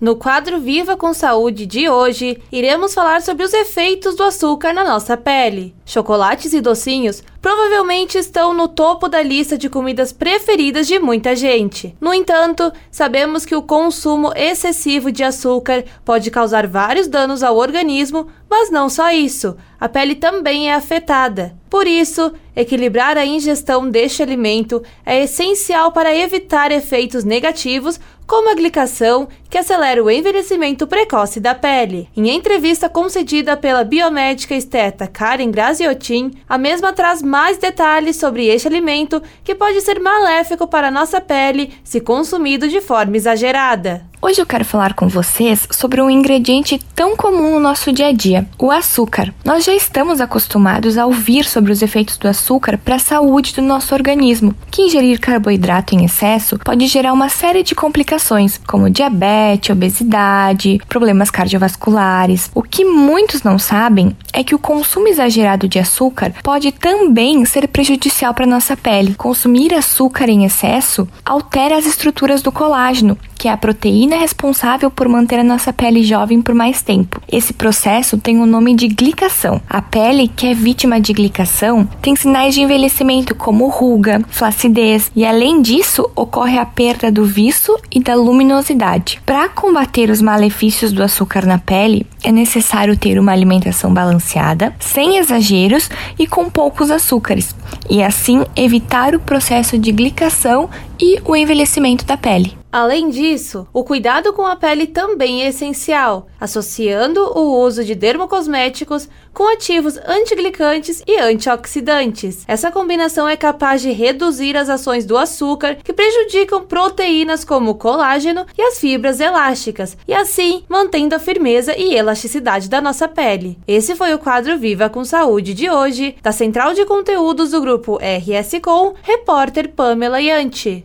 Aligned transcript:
No 0.00 0.16
quadro 0.16 0.60
Viva 0.60 0.96
com 0.96 1.12
Saúde 1.12 1.66
de 1.66 1.88
hoje, 1.88 2.40
iremos 2.50 2.94
falar 2.94 3.22
sobre 3.22 3.44
os 3.44 3.52
efeitos 3.52 4.14
do 4.16 4.22
açúcar 4.22 4.72
na 4.72 4.84
nossa 4.84 5.16
pele. 5.16 5.74
Chocolates 5.84 6.52
e 6.52 6.60
docinhos 6.60 7.22
provavelmente 7.44 8.16
estão 8.16 8.54
no 8.54 8.66
topo 8.66 9.06
da 9.06 9.20
lista 9.20 9.58
de 9.58 9.68
comidas 9.68 10.14
preferidas 10.14 10.86
de 10.86 10.98
muita 10.98 11.36
gente. 11.36 11.94
No 12.00 12.14
entanto, 12.14 12.72
sabemos 12.90 13.44
que 13.44 13.54
o 13.54 13.60
consumo 13.60 14.32
excessivo 14.34 15.12
de 15.12 15.22
açúcar 15.22 15.84
pode 16.06 16.30
causar 16.30 16.66
vários 16.66 17.06
danos 17.06 17.42
ao 17.42 17.58
organismo, 17.58 18.28
mas 18.48 18.70
não 18.70 18.88
só 18.88 19.10
isso, 19.10 19.58
a 19.78 19.86
pele 19.90 20.14
também 20.14 20.70
é 20.70 20.74
afetada. 20.74 21.54
Por 21.68 21.86
isso, 21.86 22.32
equilibrar 22.56 23.18
a 23.18 23.26
ingestão 23.26 23.90
deste 23.90 24.22
alimento 24.22 24.82
é 25.04 25.24
essencial 25.24 25.92
para 25.92 26.14
evitar 26.16 26.72
efeitos 26.72 27.24
negativos 27.24 28.00
como 28.26 28.50
a 28.50 28.54
glicação, 28.54 29.28
que 29.50 29.58
acelera 29.58 30.02
o 30.02 30.10
envelhecimento 30.10 30.86
precoce 30.86 31.40
da 31.40 31.54
pele. 31.54 32.08
Em 32.16 32.30
entrevista 32.30 32.88
concedida 32.88 33.56
pela 33.56 33.84
biomédica 33.84 34.54
esteta 34.54 35.06
Karen 35.06 35.50
Graziotin, 35.50 36.30
a 36.48 36.56
mesma 36.56 36.92
traz 36.92 37.20
mais 37.34 37.58
detalhes 37.58 38.14
sobre 38.14 38.46
este 38.46 38.68
alimento 38.68 39.20
que 39.42 39.56
pode 39.56 39.80
ser 39.80 39.98
maléfico 39.98 40.68
para 40.68 40.86
a 40.86 40.90
nossa 40.92 41.20
pele 41.20 41.72
se 41.82 42.00
consumido 42.00 42.68
de 42.68 42.80
forma 42.80 43.16
exagerada. 43.16 44.06
Hoje 44.26 44.40
eu 44.40 44.46
quero 44.46 44.64
falar 44.64 44.94
com 44.94 45.06
vocês 45.06 45.68
sobre 45.70 46.00
um 46.00 46.08
ingrediente 46.08 46.80
tão 46.94 47.14
comum 47.14 47.50
no 47.50 47.60
nosso 47.60 47.92
dia 47.92 48.06
a 48.06 48.12
dia, 48.12 48.48
o 48.58 48.70
açúcar. 48.70 49.34
Nós 49.44 49.66
já 49.66 49.74
estamos 49.74 50.18
acostumados 50.18 50.96
a 50.96 51.04
ouvir 51.04 51.44
sobre 51.44 51.70
os 51.70 51.82
efeitos 51.82 52.16
do 52.16 52.26
açúcar 52.26 52.78
para 52.78 52.94
a 52.94 52.98
saúde 52.98 53.52
do 53.52 53.60
nosso 53.60 53.94
organismo, 53.94 54.54
que 54.70 54.80
ingerir 54.80 55.20
carboidrato 55.20 55.94
em 55.94 56.06
excesso 56.06 56.58
pode 56.58 56.86
gerar 56.86 57.12
uma 57.12 57.28
série 57.28 57.62
de 57.62 57.74
complicações, 57.74 58.58
como 58.66 58.88
diabetes, 58.88 59.68
obesidade, 59.68 60.80
problemas 60.88 61.30
cardiovasculares. 61.30 62.50
O 62.54 62.62
que 62.62 62.82
muitos 62.82 63.42
não 63.42 63.58
sabem 63.58 64.16
é 64.32 64.42
que 64.42 64.54
o 64.54 64.58
consumo 64.58 65.06
exagerado 65.06 65.68
de 65.68 65.78
açúcar 65.78 66.32
pode 66.42 66.72
também 66.72 67.44
ser 67.44 67.68
prejudicial 67.68 68.32
para 68.32 68.46
nossa 68.46 68.74
pele. 68.74 69.14
Consumir 69.16 69.74
açúcar 69.74 70.30
em 70.30 70.46
excesso 70.46 71.06
altera 71.22 71.76
as 71.76 71.84
estruturas 71.84 72.40
do 72.40 72.50
colágeno, 72.50 73.18
que 73.44 73.48
é 73.48 73.52
a 73.52 73.58
proteína 73.58 74.16
responsável 74.16 74.90
por 74.90 75.06
manter 75.06 75.38
a 75.38 75.44
nossa 75.44 75.70
pele 75.70 76.02
jovem 76.02 76.40
por 76.40 76.54
mais 76.54 76.80
tempo. 76.80 77.20
Esse 77.30 77.52
processo 77.52 78.16
tem 78.16 78.40
o 78.40 78.46
nome 78.46 78.74
de 78.74 78.88
glicação. 78.88 79.60
A 79.68 79.82
pele 79.82 80.28
que 80.28 80.46
é 80.46 80.54
vítima 80.54 80.98
de 80.98 81.12
glicação 81.12 81.86
tem 82.00 82.16
sinais 82.16 82.54
de 82.54 82.62
envelhecimento 82.62 83.34
como 83.34 83.68
ruga, 83.68 84.22
flacidez 84.30 85.12
e 85.14 85.26
além 85.26 85.60
disso 85.60 86.10
ocorre 86.16 86.56
a 86.56 86.64
perda 86.64 87.12
do 87.12 87.26
viço 87.26 87.76
e 87.92 88.00
da 88.00 88.14
luminosidade. 88.14 89.20
Para 89.26 89.50
combater 89.50 90.08
os 90.08 90.22
malefícios 90.22 90.90
do 90.90 91.02
açúcar 91.02 91.44
na 91.44 91.58
pele, 91.58 92.06
é 92.22 92.32
necessário 92.32 92.96
ter 92.96 93.18
uma 93.18 93.32
alimentação 93.32 93.92
balanceada, 93.92 94.74
sem 94.80 95.18
exageros 95.18 95.90
e 96.18 96.26
com 96.26 96.48
poucos 96.48 96.90
açúcares, 96.90 97.54
e 97.90 98.02
assim 98.02 98.42
evitar 98.56 99.14
o 99.14 99.20
processo 99.20 99.76
de 99.76 99.92
glicação 99.92 100.70
e 100.98 101.20
o 101.26 101.36
envelhecimento 101.36 102.06
da 102.06 102.16
pele. 102.16 102.63
Além 102.74 103.08
disso, 103.08 103.68
o 103.72 103.84
cuidado 103.84 104.32
com 104.32 104.44
a 104.44 104.56
pele 104.56 104.88
também 104.88 105.44
é 105.44 105.48
essencial, 105.50 106.26
associando 106.40 107.20
o 107.20 107.60
uso 107.64 107.84
de 107.84 107.94
dermocosméticos 107.94 109.08
com 109.32 109.46
ativos 109.46 109.96
antiglicantes 110.04 111.00
e 111.06 111.16
antioxidantes. 111.16 112.42
Essa 112.48 112.72
combinação 112.72 113.28
é 113.28 113.36
capaz 113.36 113.80
de 113.80 113.92
reduzir 113.92 114.56
as 114.56 114.68
ações 114.68 115.06
do 115.06 115.16
açúcar 115.16 115.76
que 115.84 115.92
prejudicam 115.92 116.64
proteínas 116.64 117.44
como 117.44 117.70
o 117.70 117.74
colágeno 117.76 118.44
e 118.58 118.62
as 118.62 118.80
fibras 118.80 119.20
elásticas, 119.20 119.96
e 120.08 120.12
assim 120.12 120.64
mantendo 120.68 121.14
a 121.14 121.20
firmeza 121.20 121.78
e 121.78 121.94
elasticidade 121.94 122.68
da 122.68 122.80
nossa 122.80 123.06
pele. 123.06 123.56
Esse 123.68 123.94
foi 123.94 124.12
o 124.14 124.18
quadro 124.18 124.58
Viva 124.58 124.90
com 124.90 125.04
Saúde 125.04 125.54
de 125.54 125.70
hoje, 125.70 126.16
da 126.20 126.32
Central 126.32 126.74
de 126.74 126.84
Conteúdos 126.84 127.52
do 127.52 127.60
grupo 127.60 127.98
RS 127.98 128.60
Com, 128.60 128.94
repórter 129.00 129.68
Pamela 129.68 130.20
Yanti. 130.20 130.84